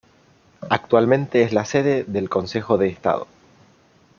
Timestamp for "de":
2.79-2.87